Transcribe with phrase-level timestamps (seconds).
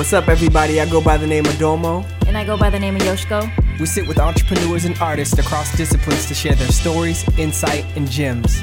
[0.00, 0.80] What's up, everybody?
[0.80, 2.06] I go by the name of Domo.
[2.26, 3.50] And I go by the name of Yoshiko.
[3.78, 8.62] We sit with entrepreneurs and artists across disciplines to share their stories, insight, and gems.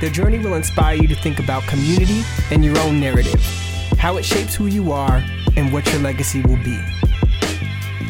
[0.00, 3.40] Their journey will inspire you to think about community and your own narrative,
[3.98, 5.22] how it shapes who you are,
[5.56, 6.76] and what your legacy will be.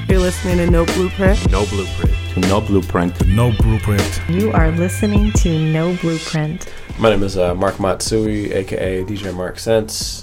[0.08, 1.50] You're listening to No Blueprint.
[1.50, 2.16] No blueprint.
[2.32, 3.26] To no blueprint.
[3.26, 4.22] No blueprint.
[4.30, 6.72] You are listening to No Blueprint.
[6.98, 10.21] My name is uh, Mark Matsui, aka DJ Mark Sense.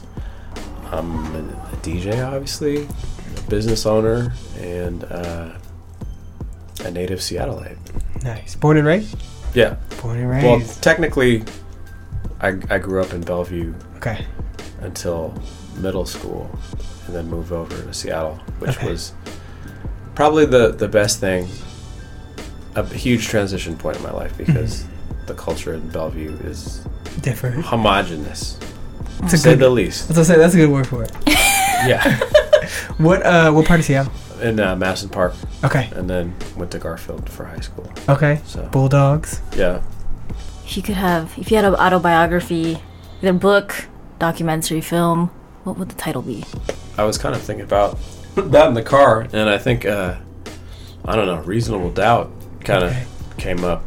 [0.92, 2.84] I'm a, DJ, obviously,
[3.38, 5.52] a business owner, and uh,
[6.84, 7.78] a native Seattleite.
[8.24, 8.56] Nice.
[8.56, 9.16] Born and raised?
[9.54, 9.78] Yeah.
[10.02, 10.46] Born and raised.
[10.46, 11.44] Well, technically,
[12.42, 14.26] I, I grew up in Bellevue okay.
[14.82, 15.34] until
[15.78, 16.50] middle school,
[17.08, 18.90] and then moved over to Seattle, which Okay.
[18.90, 19.14] was
[20.16, 21.48] probably the the best thing.
[22.76, 24.86] A huge transition point in my life because
[25.26, 26.86] the culture in Bellevue is
[27.22, 27.66] Different.
[27.66, 28.58] homogenous,
[29.24, 29.60] It's to say good.
[29.60, 30.08] the least.
[30.08, 30.38] That's what I say.
[30.40, 31.12] That's a good word for it.
[31.88, 32.04] Yeah,
[32.98, 33.52] What uh?
[33.54, 34.12] What part of Seattle?
[34.42, 35.90] in uh, Madison Park, Okay.
[35.96, 37.90] and then went to Garfield for high school.
[38.10, 38.42] Okay.
[38.46, 39.42] So Bulldogs.
[39.56, 39.82] yeah,
[40.66, 42.82] If you could have, if you had an autobiography,
[43.22, 43.88] either book,
[44.20, 45.28] documentary, film,
[45.64, 46.44] what would the title be?
[46.98, 47.98] I was kind of thinking about
[48.36, 50.16] that in the car, and I think uh,
[51.06, 52.30] I don't know, reasonable doubt
[52.66, 53.06] kind of Okay.
[53.38, 53.84] came up.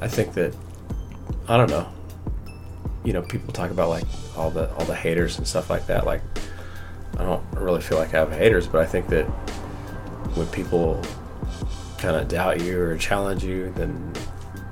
[0.00, 0.54] I think that
[1.48, 1.88] I don't know.
[3.08, 4.04] You know, people talk about like
[4.36, 6.04] all the all the haters and stuff like that.
[6.04, 6.20] Like,
[7.16, 9.24] I don't really feel like I have haters, but I think that
[10.36, 11.02] when people
[11.96, 14.12] kind of doubt you or challenge you, then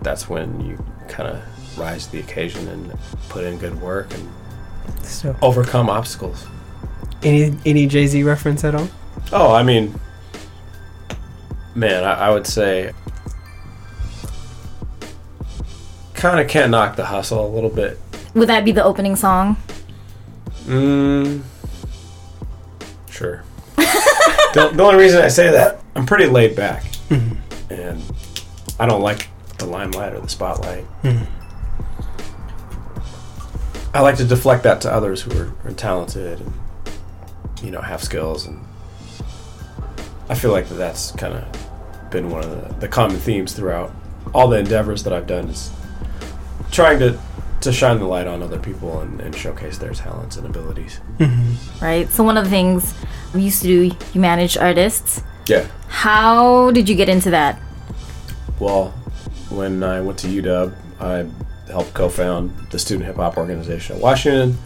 [0.02, 0.76] that's when you
[1.08, 2.92] kind of rise to the occasion and
[3.30, 4.28] put in good work and
[5.02, 6.44] So, overcome obstacles.
[7.22, 8.88] any any Jay Z reference at all?
[9.32, 9.98] Oh, I mean,
[11.74, 12.92] man, I, I would say
[16.12, 17.98] kind of can't knock the hustle a little bit.
[18.36, 19.56] Would that be the opening song?
[20.66, 21.40] Mm,
[23.08, 23.42] sure.
[23.76, 26.84] the, the only reason I say that, I'm pretty laid back,
[27.70, 28.02] and
[28.78, 30.84] I don't like the limelight or the spotlight.
[33.94, 36.52] I like to deflect that to others who are, are talented and
[37.62, 38.62] you know have skills, and
[40.28, 43.94] I feel like that that's kind of been one of the, the common themes throughout
[44.34, 45.70] all the endeavors that I've done is
[46.70, 47.19] trying to
[47.66, 51.00] to shine the light on other people and, and showcase their talents and abilities.
[51.82, 52.09] Right?
[52.10, 52.94] So, one of the things
[53.34, 55.22] we used to do, you manage artists.
[55.47, 55.66] Yeah.
[55.88, 57.60] How did you get into that?
[58.59, 58.91] Well,
[59.50, 61.26] when I went to UW, I
[61.71, 64.56] helped co-found the student hip hop organization at Washington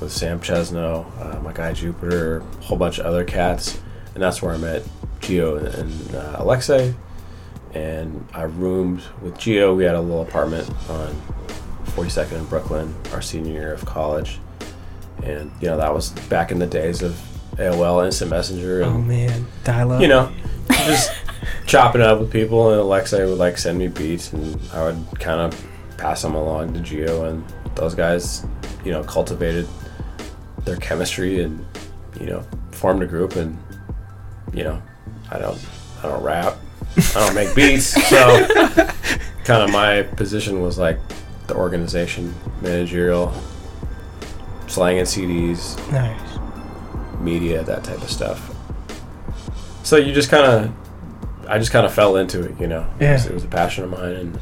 [0.00, 3.80] with Sam Chesno, uh, my guy Jupiter, a whole bunch of other cats,
[4.14, 4.82] and that's where I met
[5.20, 6.94] Geo and uh, Alexei.
[7.72, 9.74] And I roomed with Geo.
[9.74, 11.20] We had a little apartment on
[11.94, 14.38] 42nd in Brooklyn, our senior year of college,
[15.22, 17.12] and you know that was back in the days of
[17.56, 20.00] AOL Instant Messenger and Oh man, dial up.
[20.02, 20.32] you know,
[20.70, 21.12] just
[21.66, 22.70] chopping up with people.
[22.72, 25.66] And Alexei would like send me beats, and I would kind of
[25.96, 27.44] pass them along to Geo, and
[27.76, 28.44] those guys,
[28.84, 29.68] you know, cultivated
[30.64, 31.64] their chemistry and
[32.20, 33.36] you know formed a group.
[33.36, 33.56] And
[34.52, 34.82] you know,
[35.30, 35.58] I don't,
[36.02, 36.56] I don't rap,
[36.96, 38.46] I don't make beats, so
[39.44, 40.98] kind of my position was like
[41.46, 43.32] the organization, managerial,
[44.66, 46.18] slanging CDs, Nice.
[47.20, 48.50] media, that type of stuff.
[49.82, 52.86] So you just kind of, I just kind of fell into it, you know.
[52.98, 53.30] It, was, Yeah.
[53.30, 54.38] it was a passion of mine, and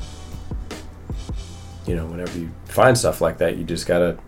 [1.87, 4.19] you know, whenever you find stuff like that, you just gotta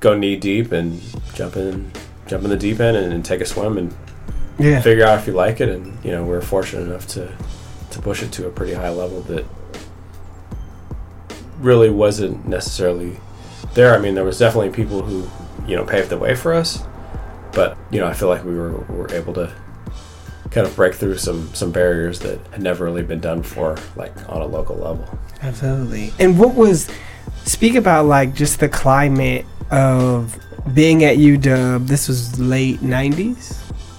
[0.00, 1.00] go knee deep and
[1.34, 1.92] jump in,
[2.26, 3.94] jump in the deep end, and, and take a swim and
[4.58, 4.80] Yeah.
[4.80, 5.68] figure out if you like it.
[5.68, 7.30] And you know, we're fortunate enough to
[7.90, 9.44] to push it to a pretty high level that
[11.60, 13.18] really wasn't necessarily
[13.74, 13.94] there.
[13.94, 15.28] I mean, there was definitely people who
[15.68, 16.82] you know paved the way for us,
[17.52, 19.52] but you know, I feel like we were were able to
[20.50, 24.12] kind of break through some some barriers that had never really been done before, like
[24.28, 25.06] on a local level.
[25.42, 26.12] Absolutely.
[26.18, 26.90] And what was
[27.44, 30.38] speak about like just the climate of
[30.74, 31.86] being at UW.
[31.86, 33.56] This was late '90s.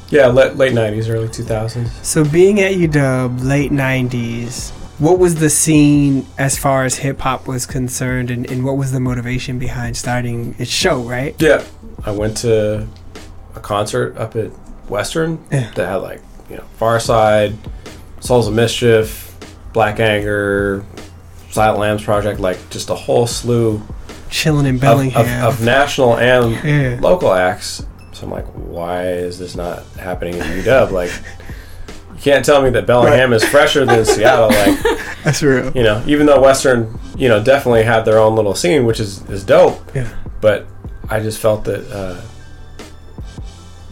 [0.10, 1.92] Yeah, late late nineties, early two thousands.
[2.06, 4.72] So being at UW late '90s,
[5.02, 8.92] what was the scene as far as hip hop was concerned, and, and what was
[8.92, 11.02] the motivation behind starting its show?
[11.02, 11.36] Right.
[11.42, 11.64] Yeah,
[12.06, 12.88] I went to
[13.56, 14.52] a concert up at
[14.90, 15.72] Western Yeah.
[15.76, 17.56] that had like you know Pharcyde,
[18.20, 19.36] Souls of Mischief,
[19.74, 20.86] Black Anger,
[21.50, 23.82] Silent Lambs Project, like just a whole slew
[24.30, 25.22] Chilling in of, Bellingham.
[25.46, 26.98] of, of national and Yeah.
[27.02, 27.86] local acts.
[28.14, 30.92] So I'm like, why is this not happening in UW?
[30.92, 31.12] Like,
[32.22, 34.50] can't tell me that Bellingham is fresher than Seattle.
[34.50, 35.72] Like, That's real.
[35.76, 39.28] you know, even though Western, you know, definitely had their own little scene, which is
[39.30, 40.10] is dope Yeah.
[40.40, 40.68] but
[41.10, 42.22] I just felt that uh,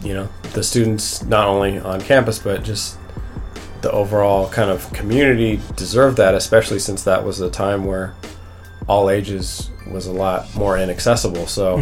[0.02, 2.96] you know the students not only on campus but just
[3.82, 8.14] the overall kind of community deserved that, especially since that was a time where
[8.88, 11.46] all ages was a lot more inaccessible.
[11.46, 11.78] So,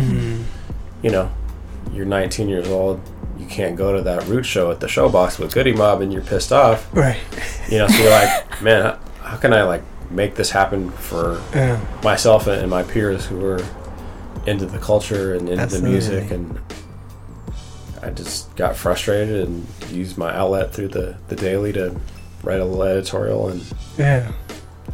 [1.02, 1.28] you know,
[1.92, 3.00] you're 19 years old,
[3.38, 6.22] you can't go to that root show at the showbox with Goodie Mob, and you're
[6.22, 6.88] pissed off.
[6.94, 7.20] Right.
[7.70, 8.98] You know, so you're like, man, how,
[9.30, 11.80] how can I like make this happen for Yeah.
[12.02, 13.64] myself and, my peers who were
[14.46, 15.88] into the culture and into Absolutely.
[15.90, 16.58] the music and
[18.02, 21.94] I just got frustrated and used my outlet through the, the daily to
[22.42, 23.62] write a little editorial and
[23.98, 24.32] Yeah.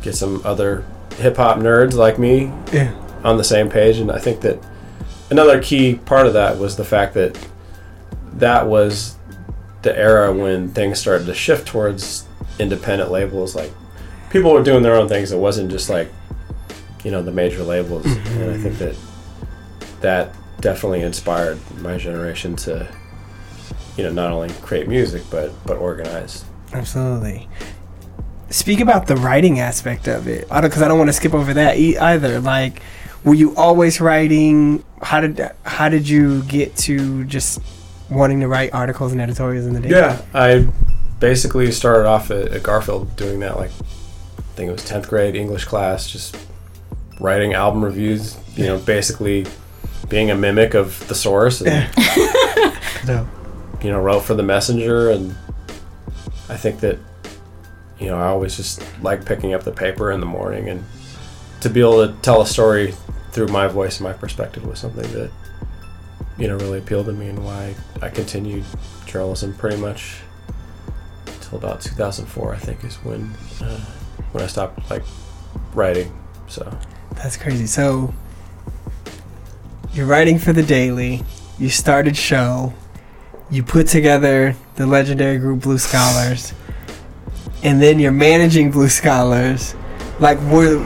[0.02, 0.84] get some other
[1.18, 2.92] hip hop nerds like me Yeah.
[3.22, 4.58] on the same page and I think that
[5.30, 7.38] another key part of that was the fact that
[8.38, 9.16] that was
[9.82, 12.26] the era when things started to shift towards
[12.58, 13.72] independent labels like
[14.30, 16.10] people were doing their own things it wasn't just like
[17.04, 18.40] you know the major labels mm-hmm.
[18.40, 18.96] and I think that
[20.00, 22.88] that definitely inspired my generation to
[23.96, 26.44] you know not only create music but but organize
[26.74, 27.48] Absolutely.
[28.50, 31.32] Speak about the writing aspect of it, I don't because I don't want to skip
[31.32, 32.40] over that e- either.
[32.40, 32.82] Like,
[33.24, 34.84] were you always writing?
[35.00, 37.60] How did how did you get to just
[38.14, 39.90] wanting to write articles and editorials in the day?
[39.90, 40.68] Yeah, I
[41.20, 43.56] basically started off at, at Garfield doing that.
[43.56, 46.36] Like, I think it was tenth grade English class, just
[47.20, 48.38] writing album reviews.
[48.56, 49.46] You know, basically
[50.08, 51.90] being a mimic of the source, and
[53.04, 53.28] So,
[53.82, 55.10] you know, wrote for the messenger.
[55.10, 55.34] And
[56.48, 56.98] I think that
[57.98, 60.84] you know, I always just like picking up the paper in the morning and
[61.60, 62.94] to be able to tell a story
[63.30, 65.30] through my voice and my perspective was something that
[66.38, 68.64] you know really appealed to me and why I continued
[69.06, 70.16] journalism pretty much
[71.26, 73.32] until about 2004 I think is when
[73.62, 73.80] uh,
[74.32, 75.02] when I stopped like
[75.74, 76.12] writing
[76.48, 76.78] so
[77.16, 77.66] That's crazy.
[77.66, 78.14] So
[79.92, 81.22] you're writing for the Daily.
[81.58, 82.72] You started show.
[83.50, 86.52] You put together the legendary group Blue Scholars,
[87.62, 89.74] and then you're managing Blue Scholars.
[90.18, 90.82] Like, were,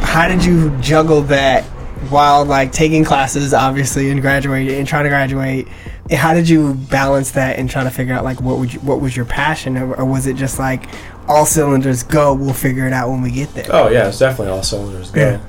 [0.00, 1.64] how did you juggle that
[2.08, 5.68] while like taking classes, obviously, and graduating and trying to graduate?
[6.10, 9.00] How did you balance that and try to figure out like what would you, what
[9.00, 10.86] was your passion, or, or was it just like
[11.28, 12.34] all cylinders go?
[12.34, 13.66] We'll figure it out when we get there.
[13.70, 15.36] oh yeah it's definitely all cylinders Yeah.
[15.36, 15.42] go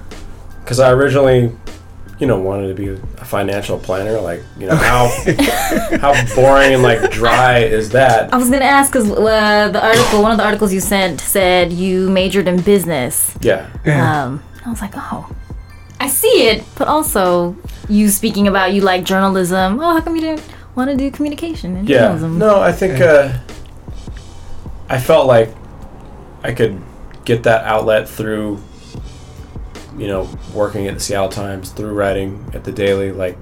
[0.64, 1.52] because I originally
[2.20, 5.08] you know wanted to be a financial planner like you know how
[6.00, 10.22] how boring and like dry is that I was gonna ask because uh, the article,
[10.22, 13.36] one of the articles you sent said you majored in business.
[13.42, 14.26] yeah Yeah.
[14.26, 15.28] Um, I was like, oh,
[16.02, 17.56] I see it, but also
[17.88, 19.80] you speaking about you like journalism.
[19.80, 20.44] Oh, how come you didn't
[20.76, 22.00] want to do communication and Yeah.
[22.00, 22.40] journalism?
[22.40, 23.30] No, I think uh,
[24.90, 25.54] I felt like
[26.44, 26.82] I could
[27.24, 28.60] get that outlet through,
[29.96, 33.12] you know, working at the Seattle Times, through writing at the Daily.
[33.12, 33.38] Like,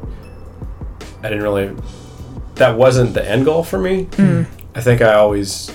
[1.24, 1.74] I didn't really.
[2.56, 4.10] That wasn't the end goal for me.
[4.76, 5.72] I think I always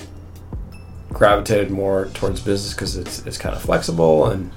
[1.11, 4.51] gravitated more towards business because it's it's kind of flexible and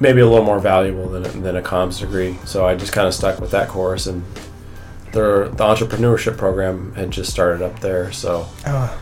[0.00, 2.36] maybe a little more valuable than a, than a comms degree.
[2.44, 4.22] So I just kind of stuck with that course and
[5.12, 9.00] the the entrepreneurship program had just started up there, so Oh.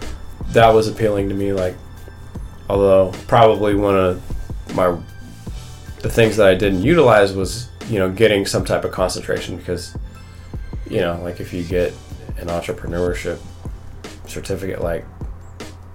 [0.52, 1.52] that was appealing to me.
[1.52, 1.74] Like,
[2.70, 4.22] although probably one of
[4.76, 4.96] my
[6.02, 9.96] the things that I didn't utilize was you know getting some type of concentration because
[10.88, 11.92] you know like if you get
[12.38, 13.38] an entrepreneurship
[14.26, 15.04] certificate like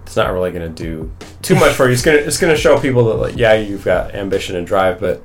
[0.04, 2.54] it's not really going to do too much for you it's going to it's going
[2.54, 5.22] to show people that like yeah you've got ambition and drive but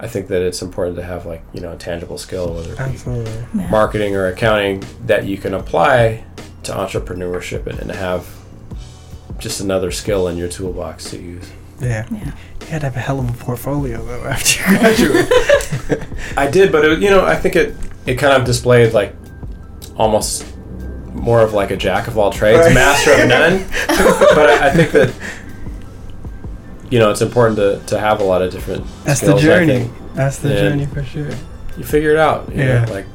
[0.00, 2.78] I think that it's important to have like you know a tangible skill whether it
[2.78, 3.44] be Absolutely.
[3.70, 6.24] marketing or accounting that you can apply
[6.64, 8.28] to entrepreneurship and, and have
[9.38, 11.50] just another skill in your toolbox to use.
[11.80, 12.06] Yeah.
[12.12, 12.32] Yeah.
[12.60, 16.06] You had to have a hell of a portfolio though after you graduated.
[16.36, 17.74] I did, but it, you know, I think it
[18.06, 19.14] it kind of displayed like
[19.96, 20.46] almost
[21.12, 22.74] more of like a jack of all trades, Right.
[22.74, 23.64] master of none.
[24.34, 25.14] but I, I think that
[26.92, 28.84] you know it's important to, to have a lot of different.
[29.04, 29.90] That's the skills, I journey.
[30.14, 30.60] That's the Yeah.
[30.68, 31.30] journey for sure.
[31.78, 32.50] You figure it out.
[32.52, 32.84] You Yeah.
[32.84, 33.06] Know, like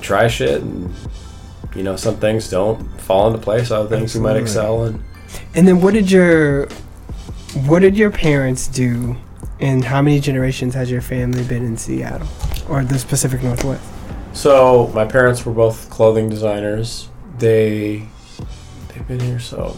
[0.00, 0.94] try shit, and
[1.74, 3.70] you know some things don't fall into place.
[3.70, 5.02] Other things you might excel in.
[5.54, 6.68] And then what did your
[7.66, 9.16] what did your parents do
[9.60, 12.28] and how many generations has your family been in Seattle
[12.68, 13.82] or the Pacific Northwest?
[14.32, 17.08] So my parents were both clothing designers.
[17.38, 18.08] They
[18.88, 19.76] they've been here so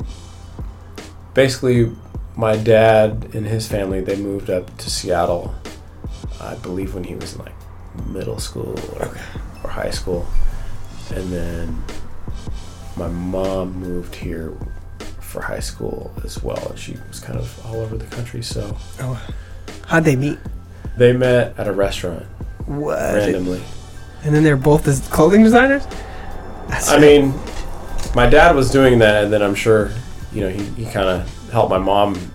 [1.34, 1.90] basically
[2.38, 5.52] my dad and his family they moved up to Seattle
[6.40, 7.54] I believe when he was in like
[8.06, 9.08] middle school or,
[9.64, 10.24] or high school.
[11.12, 11.84] And then
[12.96, 14.52] my mom moved here
[15.20, 18.76] for high school as well and she was kind of all over the country so
[19.00, 19.20] Oh,
[19.86, 20.38] how'd they meet?
[20.96, 22.24] they met at a restaurant
[22.66, 22.98] What?
[22.98, 23.62] randomly.
[24.24, 25.84] And then they're both as clothing designers.
[26.68, 27.34] That's I mean,
[28.14, 29.90] my dad was doing that, and then I'm sure,
[30.32, 32.32] you know, he, he kind of helped my mom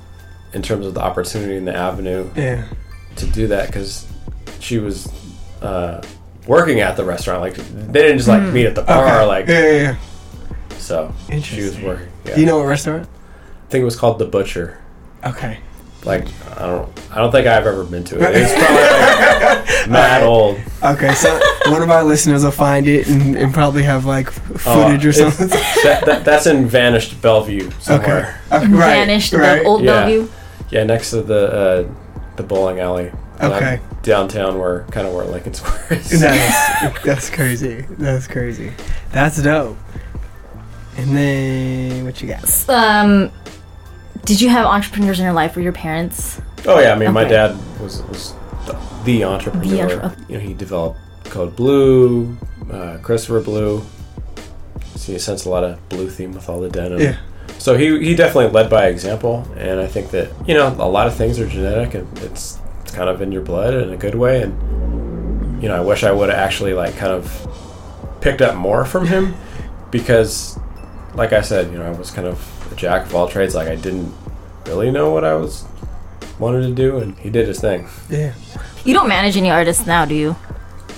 [0.53, 2.67] in terms of the opportunity and the avenue yeah.
[3.15, 4.07] to do that because
[4.59, 5.11] she was
[5.61, 6.01] uh,
[6.47, 7.41] working at the restaurant.
[7.41, 9.21] Like they didn't just like meet at the bar.
[9.21, 9.25] Okay.
[9.25, 10.77] Like yeah, yeah, yeah.
[10.77, 12.07] so, she was working.
[12.25, 12.35] Yeah.
[12.35, 13.07] Do you know what restaurant?
[13.07, 14.79] I think it was called the Butcher.
[15.23, 15.59] Okay.
[16.05, 16.27] Like
[16.57, 18.35] I don't, I don't think I've ever been to it.
[18.35, 20.59] It's probably like mad old.
[20.83, 24.33] Okay, so one of our listeners will find it and, and probably have like f-
[24.61, 25.47] footage or Oh, something.
[25.49, 28.39] That, that, that's in Vanished Bellevue somewhere.
[28.51, 28.67] okay.
[28.67, 28.69] Right.
[29.05, 29.59] Vanished right.
[29.61, 30.05] the old Yeah.
[30.05, 30.29] Bellevue.
[30.69, 33.11] Yeah, next to the uh, the bowling alley.
[33.41, 33.75] Okay.
[33.75, 36.21] Uh, downtown, where kind of where Lincoln Square is.
[36.21, 37.01] Nice.
[37.03, 37.81] That's crazy.
[37.91, 38.71] That's crazy.
[39.11, 39.77] That's dope.
[40.97, 42.69] And then what you got?
[42.69, 43.31] Um,
[44.25, 45.55] did you have entrepreneurs in your life?
[45.55, 46.39] Were your parents?
[46.65, 48.33] Oh yeah, I mean, my dad was was
[48.65, 49.67] the, the entrepreneur.
[49.69, 52.37] The entre- you know, he developed Code Blue,
[52.71, 53.83] uh, Christopher Blue.
[54.95, 56.99] So you sense a lot of blue theme with all the denim.
[56.99, 57.17] Yeah.
[57.57, 61.07] So he he definitely led by example, and I think that you know a lot
[61.07, 64.15] of things are genetic, and it's it's kind of in your blood in a good
[64.15, 64.43] way.
[64.43, 67.47] And you know, I wish I would have actually like kind of
[68.21, 69.33] picked up more from him,
[69.91, 70.57] because,
[71.15, 73.55] like I said, you know, I was kind of a jack of all trades.
[73.55, 74.13] Like I didn't
[74.65, 75.65] really know what I was
[76.39, 77.87] wanted to do, and he did his thing.
[78.09, 78.33] Yeah.
[78.85, 80.35] You don't manage any artists now, do you?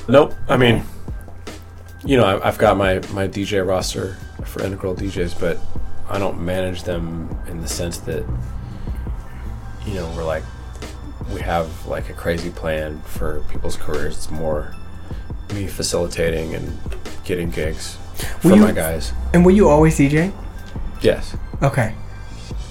[0.07, 0.33] Nope.
[0.47, 0.83] I mean,
[2.03, 5.57] you know, I- I've got my my DJ roster for Integral DJs, but
[6.09, 8.23] I don't manage them in the sense that
[9.85, 10.43] you know we're like
[11.33, 14.15] we have like a crazy plan for people's careers.
[14.17, 14.75] It's more
[15.53, 16.77] me facilitating and
[17.23, 17.97] getting gigs
[18.43, 19.11] Were for you- my guys.
[19.33, 20.31] And were you always DJ?
[21.01, 21.93] Yes, Okay.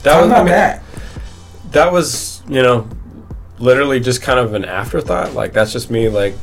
[0.03, 0.83] that Talk was I about mean, that.
[1.73, 2.87] that was you know
[3.59, 6.35] literally just kind of an afterthought like that's just me like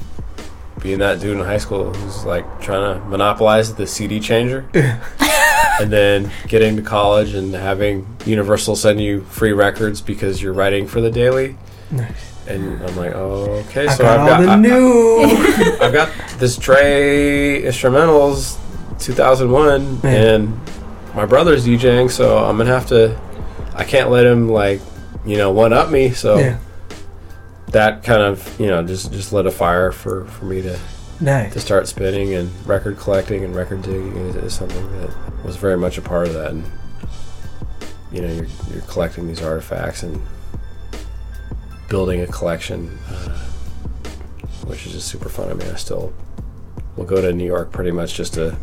[0.82, 4.66] being that dude in high school who's like trying to monopolize the cd changer
[5.80, 10.88] and then getting to college and having universal send you free records because you're writing
[10.88, 11.56] for the daily
[11.92, 12.48] Nice.
[12.48, 15.26] and i'm like oh okay I so got i've got the I, new.
[15.80, 18.58] have got this Dre instrumentals
[19.00, 20.10] 2001 Yeah.
[20.10, 20.60] and
[21.16, 23.20] my brother's DJing so I'm gonna have to
[23.76, 24.80] I can't let him like
[25.26, 26.58] you know one up me so yeah.
[27.72, 30.78] That kind of you know just just lit a fire for for me to
[31.20, 31.54] Nice.
[31.54, 35.13] to start spinning and record collecting and record digging is, is something that
[35.46, 36.66] was very much a part of that and
[38.12, 40.20] you know you're, you're collecting these artifacts and
[41.90, 43.38] building a collection uh,
[44.66, 46.12] which is just super fun i mean i still
[46.96, 48.58] will go to new york pretty much just to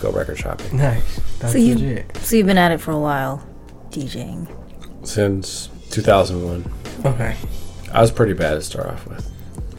[0.00, 1.20] go record shopping Nice.
[1.38, 2.16] That's So you- legit.
[2.18, 3.46] So you've been at it for a while,
[3.90, 4.48] DJing.
[5.06, 6.64] since 2001
[7.04, 7.36] Okay.
[7.92, 9.30] I was pretty bad to start off with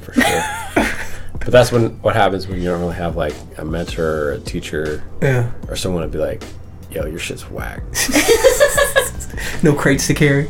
[0.01, 0.43] for sure
[1.39, 4.39] but that's when what happens when you don't really have like a mentor or a
[4.39, 5.51] teacher Yeah.
[5.67, 6.41] or someone to be like,
[6.89, 7.81] "Yo, your shit's whack."
[9.63, 10.49] No crates to carry.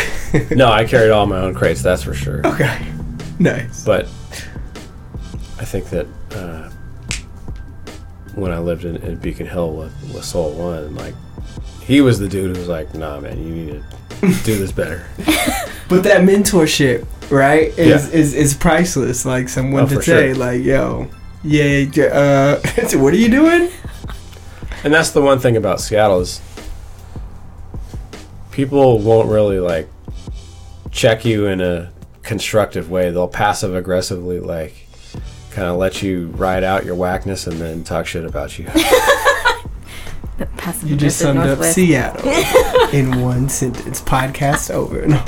[0.52, 2.46] no, I carried all my own crates, that's for sure.
[2.46, 2.86] Okay.
[3.38, 3.84] Nice.
[3.84, 4.04] But
[5.58, 6.70] I think that uh,
[8.34, 11.14] when I lived in, in Beacon Hill with, with Soul One, like
[11.82, 13.84] he was the dude who was like, "Nah, man, you need to
[14.22, 15.04] do this better."
[15.88, 18.18] But that mentorship, right, is Yeah.
[18.18, 19.26] is, is priceless.
[19.26, 20.34] Like someone Oh, to say, sure.
[20.36, 21.08] like, yo,
[21.44, 22.60] yeah, uh,
[22.98, 23.68] what are you doing?
[24.84, 26.40] And that's the one thing about Seattle is
[28.52, 29.88] people won't really like
[30.90, 33.10] check you in a constructive way.
[33.10, 34.86] They'll passive aggressively like
[35.50, 38.66] kind of let you ride out your whackness and then talk shit about you.
[40.84, 42.32] You just aggressive summed up Seattle
[42.92, 44.00] in one sentence.
[44.00, 45.06] Podcast over.
[45.06, 45.22] No.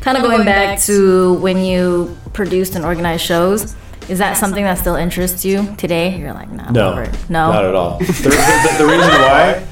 [0.00, 3.76] Kind of going back to when you produced and organized shows.
[4.08, 6.16] Is that something that still interests you today?
[6.16, 6.94] You're like, nah, No,
[7.28, 7.98] no, not at all.
[7.98, 9.66] The, the, the reason why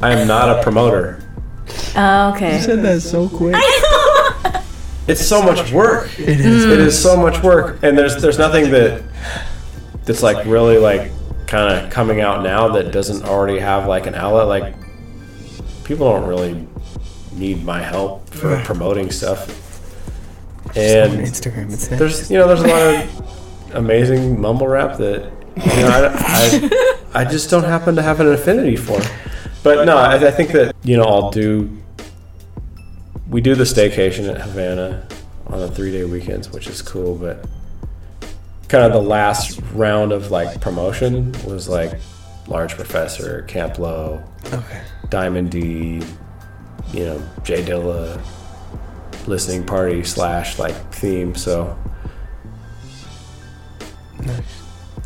[0.00, 1.22] I am not a promoter.
[1.96, 2.56] Oh, okay.
[2.56, 3.56] You said that so quick.
[5.06, 6.18] It's so much work.
[6.18, 6.64] It is.
[6.64, 9.02] It is so much work, and there's there's nothing that
[10.04, 11.12] that's like really like
[11.46, 14.46] kind of coming out now that doesn't already have like an outlet.
[14.46, 14.74] Like
[15.84, 16.66] people don't really
[17.32, 19.48] need my help for promoting stuff,
[20.76, 21.70] and Instagram.
[21.98, 27.22] There's you know there's a lot of amazing mumble rap that you know I, I,
[27.22, 29.00] I just don't happen to have an affinity for.
[29.62, 31.70] But no, I, I think that you know I'll do.
[33.28, 35.06] We do the staycation at Havana
[35.46, 37.16] on the three day weekends, which is cool.
[37.16, 37.46] But
[38.68, 42.00] kind of the last round of like promotion was like
[42.46, 44.82] Large Professor, Camp Lo, Okay.
[45.08, 46.02] Diamond D,
[46.92, 48.20] you know, J Dilla,
[49.26, 51.34] listening party slash like theme.
[51.34, 51.76] So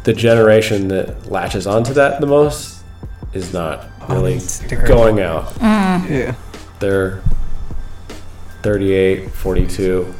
[0.05, 2.83] the generation that latches onto that the most
[3.33, 4.41] is not oh, really
[4.87, 5.47] going out.
[5.55, 6.09] Mm.
[6.09, 6.35] Yeah.
[6.81, 7.23] They're
[8.63, 10.15] 38, 42,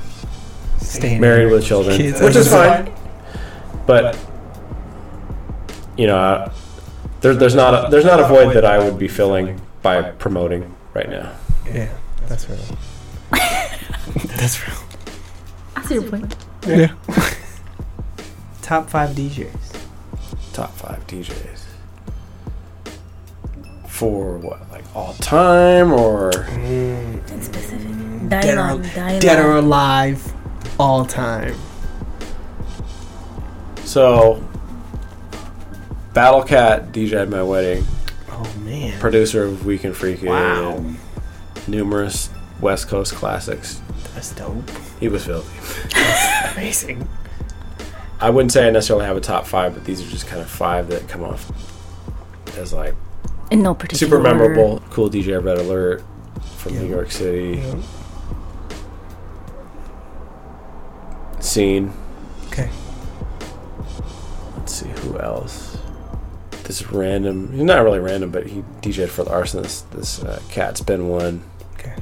[0.81, 2.93] Staying married with children, Kids which is fine.
[3.87, 4.19] But
[5.97, 6.53] you know, I-
[7.21, 10.75] there, there's not a, there's not a void that I would be filling by promoting
[10.95, 11.33] right now.
[11.67, 11.93] Yeah,
[12.27, 12.59] that's real.
[14.37, 14.77] that's real.
[15.77, 16.37] I see your point.
[16.67, 16.95] Yeah.
[18.63, 19.83] Top five DJs.
[20.53, 21.69] Top five DJs
[23.99, 28.29] for what, like all time or mm.
[28.29, 30.33] Die Dead or, long, dead or alive,
[30.79, 31.57] all time.
[33.85, 34.48] so.
[36.15, 37.85] Battle Cat DJ at my wedding,
[38.31, 38.99] Oh man.
[38.99, 40.77] producer of Week and Freakin', Wow.
[40.77, 40.97] and
[41.69, 43.81] numerous West Coast classics.
[44.15, 44.69] That's dope.
[45.01, 45.99] He was filthy.
[46.57, 47.09] Amazing.
[48.21, 50.49] I wouldn't say I necessarily have a top five, but these are just kind of
[50.51, 51.53] five that come off
[52.59, 52.95] as like
[53.53, 54.29] In no particular super order.
[54.29, 54.83] memorable.
[54.91, 56.03] Cool DJ Red Alert
[56.57, 56.81] from Yeah.
[56.81, 57.63] New York City.
[57.63, 57.75] Yeah.
[61.39, 61.93] Scene.
[62.49, 62.69] Okay.
[64.57, 65.79] Let's see who else.
[66.69, 67.65] This random.
[67.65, 69.91] Not really random, but he DJed for the Arsonist.
[69.91, 71.43] This uh, Cat's been one.
[71.73, 71.95] Okay.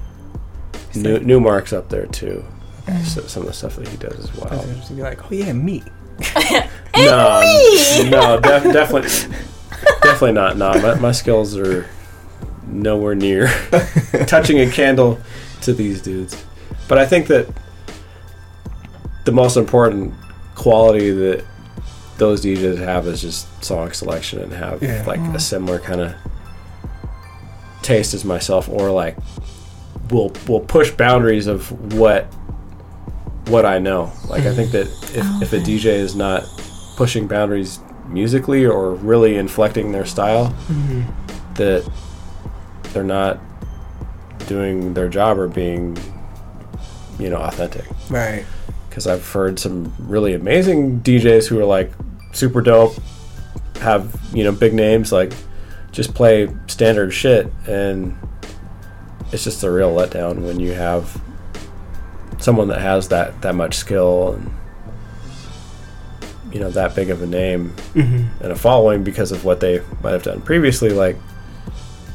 [0.97, 2.45] New, new marks up there too.
[3.05, 4.59] So, some of the stuff that he does as well.
[4.59, 5.85] was be like, oh yeah, me.
[6.97, 7.41] no,
[8.11, 9.37] no, def- definitely,
[10.03, 10.57] definitely not.
[10.57, 11.89] No, my, my skills are
[12.67, 13.47] nowhere near
[14.27, 15.21] touching a candle
[15.63, 16.45] to these dudes.
[16.89, 17.49] But I think that
[19.27, 20.13] the most important
[20.57, 21.45] quality that
[22.19, 25.05] those DJs have is just song selection and have Yeah.
[25.07, 25.39] like a mm-hmm.
[25.39, 26.15] similar kind of
[27.83, 29.17] taste as myself, or like
[30.11, 32.25] will will push boundaries of what
[33.49, 34.13] what I know.
[34.29, 35.43] Like I think that if, mm.
[35.43, 36.45] if a DJ is not
[36.97, 41.03] pushing boundaries musically or really inflecting their style, mm-hmm.
[41.55, 41.89] that
[42.93, 43.39] they're not
[44.47, 45.97] doing their job or being,
[47.19, 47.85] you know, authentic.
[48.11, 48.45] Right.
[48.89, 51.93] Because I've heard some really amazing DJs who are like
[52.37, 52.95] super dope,
[53.81, 55.33] have you know big names, like
[55.93, 58.17] just play standard shit, and
[59.33, 61.21] it's just a real letdown when you have
[62.39, 64.53] someone that has that that much skill and
[66.53, 68.43] you know that big of a name Mm-hmm.
[68.43, 71.17] and a following because of what they might have done previously like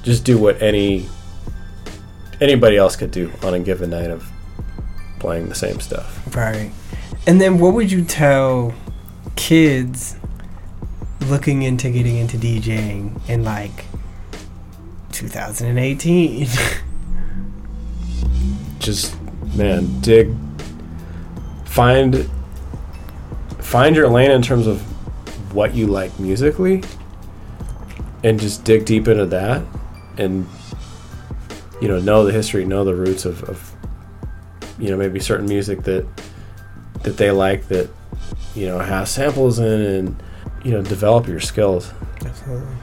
[0.04, 1.08] just do what any
[2.40, 4.28] anybody else could do on a given night of
[5.20, 6.72] playing the same stuff Right.
[7.28, 8.74] And then what would you tell
[9.36, 10.16] kids
[11.22, 13.86] looking into getting into DJing in like
[15.12, 16.48] 2018?
[18.80, 19.16] just
[19.56, 20.36] man dig
[21.66, 22.30] find
[23.60, 24.82] find your lane in terms of
[25.54, 26.84] what you like musically
[28.24, 29.64] and just dig deep into that
[30.18, 30.48] and
[31.80, 33.76] you know know the history know the roots of, of
[34.80, 36.06] you know maybe certain music that
[37.04, 37.90] that they like that
[38.56, 40.24] you know have samples in and
[40.64, 41.92] you know develop your skills
[42.26, 42.76] Absolutely.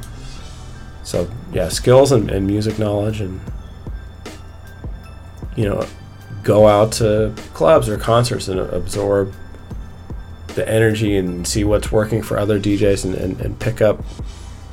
[1.03, 3.41] so yeah, skills and, and music knowledge, and
[5.57, 5.87] you know,
[6.43, 9.33] go out to clubs or concerts and absorb
[10.55, 14.05] the energy and see what's working for other DJs and, and, and pick up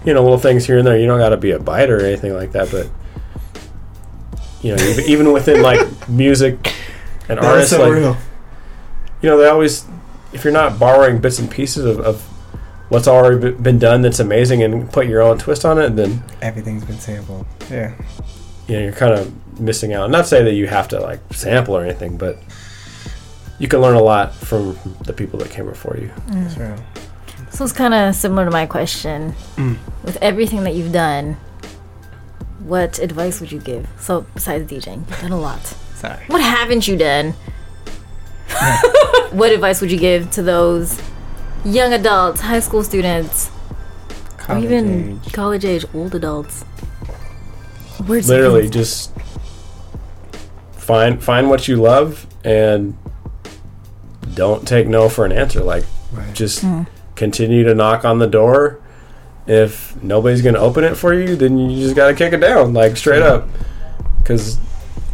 [0.05, 0.99] you know little things here and there.
[0.99, 2.89] You don't got to be a biter or anything like that, but
[4.62, 6.73] you know, even, even within like music
[7.29, 8.17] and artists, so like real.
[9.21, 9.86] you know, they always
[10.36, 12.21] if you're not borrowing bits and pieces of, of
[12.89, 16.84] what's already been done that's amazing and put your own twist on it, then Everything's
[16.84, 17.45] been sampled.
[17.71, 17.95] Yeah.
[18.67, 20.12] you know you're kind of missing out.
[20.12, 22.38] Not to say that you have to like sample or anything, but
[23.60, 26.12] you can learn a lot from the people that came before you.
[26.28, 26.76] That's real.
[27.50, 29.34] So it's kind of similar to my question.
[29.56, 29.78] Mm.
[30.04, 31.38] With everything that you've done,
[32.60, 33.88] what advice would you give?
[34.00, 35.65] So besides DJing, you've done a lot.
[35.95, 36.21] Sorry.
[36.28, 37.34] What haven't you done?
[39.32, 41.02] what advice would you give to those
[41.63, 43.50] young adults, high school students,
[44.48, 45.34] or even age.
[45.34, 46.65] college age old adults?
[48.08, 49.13] Words Literally, just
[50.74, 52.96] find find what you love and
[54.34, 55.62] don't take no for an answer.
[55.62, 56.34] Like Right.
[56.34, 56.84] just hmm.
[57.15, 58.80] continue to knock on the door.
[59.48, 62.38] If nobody's going to open it for you, then you just got to kick it
[62.38, 63.48] down, like straight up.
[64.18, 64.58] Because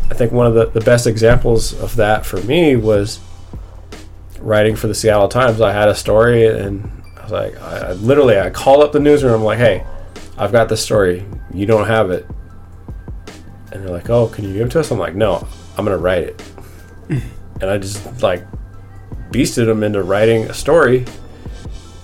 [0.10, 3.20] I think one of the, the best examples of that for me was
[4.42, 5.62] writing for the Seattle Times.
[5.62, 9.00] I had a story, and I was like, I, I literally, I called up the
[9.00, 9.34] newsroom.
[9.34, 9.86] I'm like, hey,
[10.38, 11.26] I've got this story.
[11.54, 12.28] You don't have it.
[13.72, 14.92] And they're like, oh, can you give it to us?
[14.92, 16.44] I'm like, no, I'm going to write it.
[17.10, 18.46] and I just like
[19.32, 21.06] beasted them into writing a story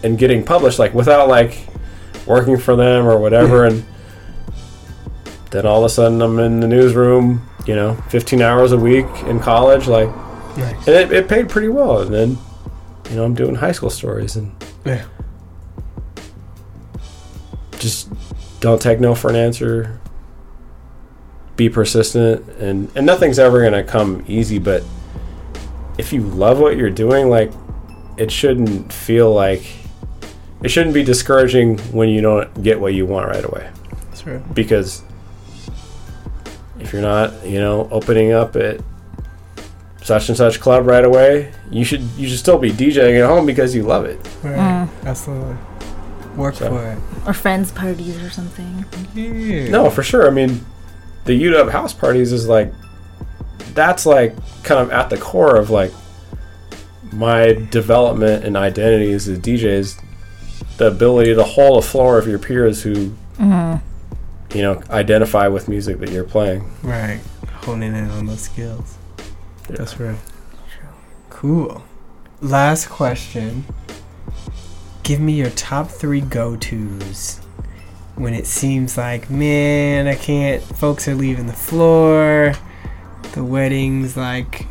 [0.03, 1.67] and getting published like without like
[2.25, 3.85] working for them or whatever and
[5.51, 9.07] then all of a sudden I'm in the newsroom, you know, 15 hours a week
[9.25, 10.09] in college like
[10.57, 10.87] Nice.
[10.87, 12.37] and it, it paid pretty well and then
[13.09, 14.51] you know, I'm doing high school stories and
[14.85, 15.03] Yeah.
[17.79, 18.09] just
[18.59, 19.99] don't take no for an answer.
[21.55, 24.83] Be persistent and and nothing's ever going to come easy, but
[25.97, 27.51] if you love what you're doing, like
[28.17, 29.63] it shouldn't feel like
[30.63, 33.69] it shouldn't be discouraging when you don't get what you want right away
[34.09, 34.53] That's right.
[34.55, 35.03] because
[36.79, 38.81] if you're not, you know, opening up at
[40.07, 43.45] such and such club right away, you should you should still be DJing at home
[43.45, 44.17] because you love it.
[44.41, 44.55] Right.
[44.55, 44.89] Mm.
[45.05, 45.57] Absolutely.
[46.37, 46.97] Work So- for it.
[47.27, 48.85] Or friends parties or something.
[49.13, 49.69] Yeah.
[49.69, 50.25] No, for sure.
[50.25, 50.65] I mean,
[51.25, 52.71] the UW house parties is like
[53.73, 55.91] that's like kind of at the core of like
[57.11, 59.97] my development and identity as a DJ is
[60.77, 63.75] the ability to hold a floor of your peers who mm-hmm.
[64.55, 66.63] you know identify with music that you're playing.
[66.81, 67.19] Right.
[67.65, 68.96] Honing in on those skills.
[69.69, 69.75] Yeah.
[69.77, 70.17] That's right.
[71.29, 71.83] Cool.
[72.41, 73.65] Last question.
[75.03, 77.39] Give me your top three go tos
[78.15, 80.61] when it seems like, man, I can't.
[80.61, 82.53] Folks are leaving the floor.
[83.33, 84.65] The wedding's like,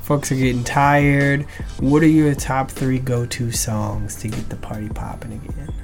[0.00, 1.42] folks are getting tired.
[1.80, 5.74] What are your top three go to songs to get the party popping again?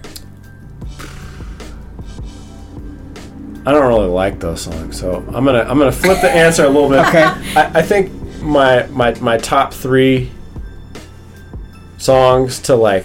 [3.67, 6.69] I don't really like those songs, so I'm gonna I'm gonna flip the answer a
[6.69, 7.01] little bit.
[7.01, 7.23] Okay.
[7.23, 10.31] I, I think my my my top three
[11.99, 13.05] songs to like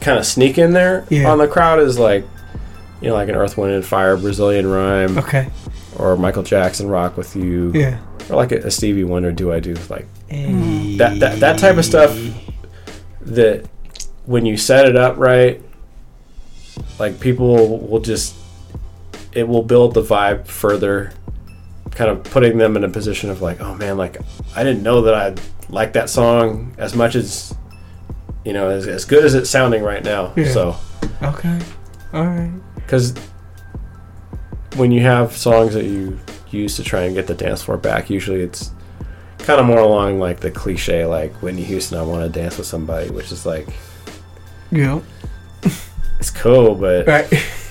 [0.00, 1.30] kind of sneak in there Yeah.
[1.30, 2.24] on the crowd is like
[3.00, 5.48] you know like an Earth Wind and Fire Brazilian Rhyme Okay.
[5.98, 7.98] or Michael Jackson Rock with You Yeah.
[8.30, 10.96] or like a, a Stevie Wonder Do I Do like Hey.
[10.98, 12.16] that, that that type of stuff
[13.22, 13.66] that
[14.26, 15.60] when you set it up right
[16.98, 18.34] like people will just
[19.32, 21.12] it will build the vibe further
[21.96, 24.18] kind of putting them in a position of like oh man like
[24.54, 25.34] i didn't know that i
[25.70, 27.54] like that song as much as
[28.44, 30.52] you know as, as good as it's sounding right now Yeah.
[30.52, 30.76] so
[31.22, 31.58] Okay.
[32.12, 32.52] All right.
[32.76, 33.14] because
[34.76, 36.18] when you have songs that you
[36.50, 38.70] use to try and get the dance floor back usually it's
[39.38, 42.66] kind of more along like the cliche like whitney houston i want to dance with
[42.66, 43.66] somebody which is like
[44.70, 45.00] Yeah.
[46.20, 47.26] it's cool but Right.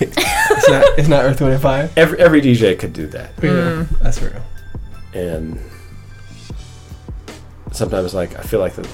[0.66, 0.98] it's not.
[0.98, 1.90] It's not Earth, Wind, and Fire.
[1.96, 3.50] every, every dj could do that Yeah.
[3.50, 3.98] Mm.
[4.00, 4.42] That's real.
[5.14, 5.58] and
[7.72, 8.88] sometimes like i feel like the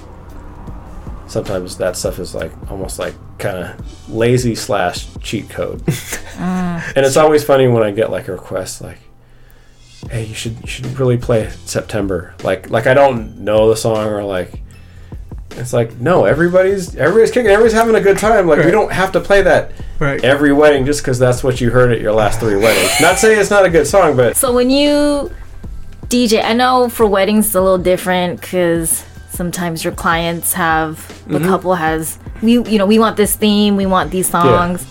[1.28, 6.92] sometimes that stuff is like almost like kind of lazy slash cheat code mm.
[6.96, 8.98] and it's always funny when i get like a request like
[10.10, 14.04] hey you should you should really play september like like i don't know the song
[14.06, 14.61] or like
[15.58, 19.12] it's like no everybody's everybody's kicking everybody's having a good time like we don't have
[19.12, 20.22] to play that Right.
[20.24, 23.38] every wedding just because that's what you heard at your last three weddings not saying
[23.40, 25.30] it's not a good song but So when you
[26.08, 30.96] DJ, I know for weddings it's a little different because sometimes your clients have
[31.28, 31.48] the Mm-hmm.
[31.48, 34.84] couple has we you know we want this theme, we want these songs.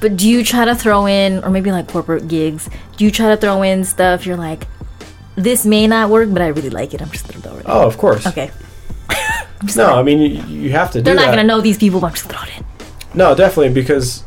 [0.00, 2.68] But do you try to throw in, or maybe like corporate gigs?
[2.96, 4.26] Do you try to throw in stuff?
[4.26, 4.66] You're like,
[5.36, 7.00] this may not work, but I really like it.
[7.02, 7.64] I'm just gonna throw it.
[7.64, 7.70] in.
[7.70, 8.50] oh of course Okay,
[9.76, 11.36] No, I mean you, you have to they're not that.
[11.36, 12.64] gonna know these people, but I'm just gonna throw it.
[13.14, 14.24] No, definitely because,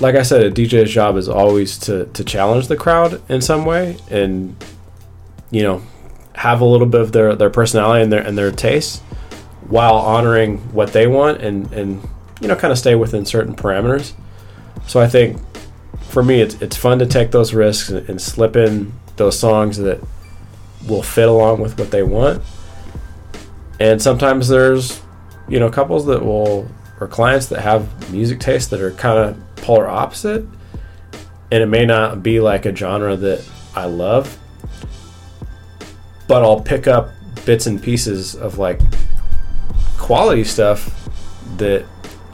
[0.00, 3.64] like I said, a DJ's job is always to to challenge the crowd in some
[3.64, 4.56] way, and
[5.50, 5.82] you know,
[6.34, 9.02] have a little bit of their their personality and their and their taste,
[9.68, 12.02] while honoring what they want and and
[12.40, 14.12] you know, kind of stay within certain parameters.
[14.86, 15.38] So I think
[16.00, 19.76] for me, it's it's fun to take those risks and, and slip in those songs
[19.78, 20.00] that
[20.88, 22.42] will fit along with what they want.
[23.80, 25.00] And sometimes there's
[25.48, 29.56] you know couples that will or clients that have music tastes that are kind of
[29.56, 30.46] polar opposite.
[31.52, 34.38] And it may not be like a genre that I love
[36.30, 37.10] but I'll pick up
[37.44, 38.80] bits and pieces of like
[39.98, 41.10] quality stuff
[41.56, 41.84] that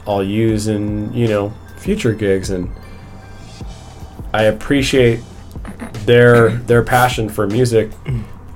[0.05, 2.51] I'll use in you know future gigs.
[2.51, 2.69] And
[4.35, 5.21] I appreciate
[6.05, 7.89] their their passion for music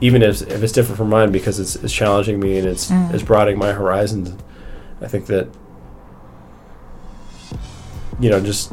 [0.01, 3.23] even if, if it's different from mine because it's, it's challenging me and it's it's
[3.23, 4.35] broadening my horizons
[5.01, 5.47] I think that
[8.19, 8.71] you know just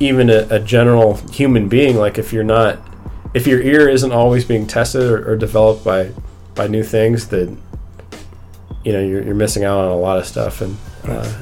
[0.00, 2.78] even a, a general human being like if you're not
[3.34, 6.12] if your ear isn't always being tested or, or developed by
[6.54, 7.54] by new things that
[8.86, 10.60] you know you're, you're missing out on a lot of stuff.
[10.60, 11.36] And uh,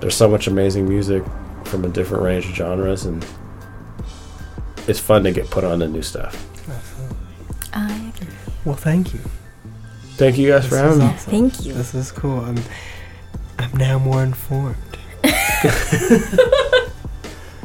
[0.00, 1.22] there's so much amazing music
[1.64, 3.24] from a different range of genres and
[4.86, 6.46] it's fun to get put on to new stuff
[7.76, 8.12] I
[8.64, 9.20] Well, thank you.
[10.16, 11.04] Thank you guys for having me.
[11.04, 11.30] awesome.
[11.30, 11.74] Thank you.
[11.74, 12.40] This is cool.
[12.40, 12.56] I'm
[13.58, 14.76] I'm now more informed.
[15.24, 16.88] I,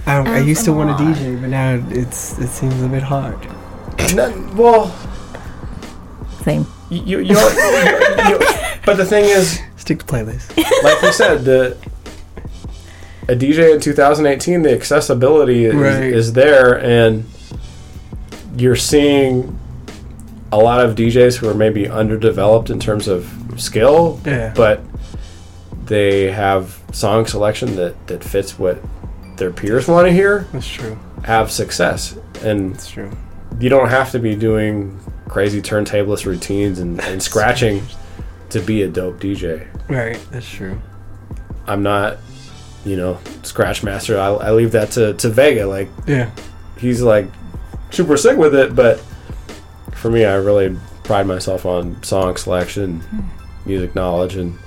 [0.07, 1.03] I Oh, used to want to.
[1.03, 3.39] DJ, but now it's it seems a bit hard.
[4.15, 4.87] No, well,
[6.43, 6.65] Same.
[6.89, 8.39] you, you, you, you,
[8.85, 10.57] but the thing is, Stick to playlist.
[10.83, 11.77] like we said, the
[13.29, 16.03] a DJ in 2018, the accessibility is, Right.
[16.03, 17.23] is there, and
[18.57, 19.57] you're seeing
[20.51, 24.53] a lot of DJs who are maybe underdeveloped in terms of skill, Yeah.
[24.55, 24.81] but
[25.85, 28.77] they have song selection that that fits what
[29.37, 30.45] their peers want to hear.
[30.53, 30.97] That's true.
[31.23, 33.09] Have success, and That's true.
[33.59, 37.83] you don't have to be doing crazy turntablist routines and, and scratching
[38.49, 39.67] to be a dope DJ.
[39.87, 40.19] Right.
[40.31, 40.81] That's true.
[41.67, 42.17] I'm not,
[42.85, 44.19] you know, scratch master.
[44.19, 45.65] I, I leave that to, to Vega.
[45.65, 46.31] Like Yeah.
[46.77, 47.27] he's like
[47.91, 49.01] super sick with it, but
[50.01, 53.03] for me, I really pride myself on song selection,
[53.65, 54.57] music knowledge, and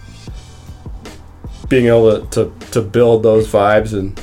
[1.68, 4.20] being able to, to, to build those vibes and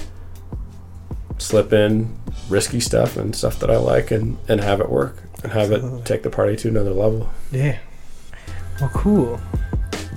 [1.38, 2.16] slip in
[2.50, 6.00] risky stuff and stuff that I like and, and have it work and have Absolutely.
[6.00, 7.30] it take the party to another level.
[7.52, 7.78] Yeah.
[8.80, 9.40] Well, cool.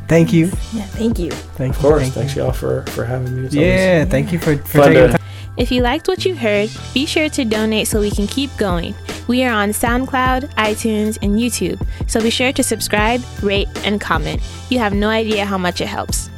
[0.06, 0.46] Thank you.
[0.72, 1.30] Yeah, thank you.
[1.30, 2.02] Thank Of course.
[2.02, 2.42] Thank Thanks you.
[2.42, 3.46] y'all for, for having me.
[3.46, 4.04] It's Yeah.
[4.04, 5.26] Thank you for, for fun taking to- the time.
[5.56, 8.92] If you liked what you heard, be sure to donate so we can keep going.
[9.26, 14.42] We are on SoundCloud, iTunes, and YouTube, so be sure to subscribe, rate, and comment.
[14.68, 16.28] You have no idea how much it helps.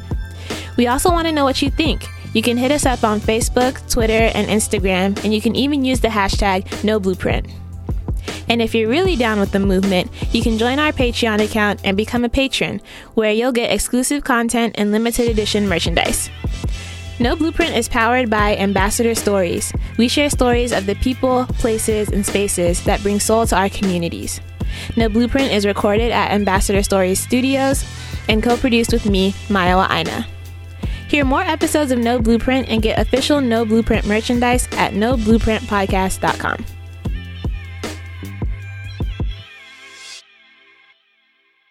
[0.77, 2.07] We also want to know what you think.
[2.33, 5.99] You can hit us up on Facebook, Twitter, and Instagram, and you can even use
[5.99, 7.51] the hashtag NoBlueprint.
[8.49, 11.97] And if you're really down with the movement, you can join our Patreon account and
[11.97, 12.79] become a patron,
[13.15, 16.29] where you'll get exclusive content and limited edition merchandise.
[17.19, 19.73] No Blueprint is powered by Ambassador Stories.
[19.97, 24.39] We share stories of the people, places, and spaces that bring soul to our communities.
[24.95, 27.83] No Blueprint is recorded at Ambassador Stories Studios
[28.29, 30.27] and co produced with me, Maya Aina.
[31.07, 36.76] Hear more episodes of No Blueprint and get official No Blueprint merchandise at noblueprintpodcast.com.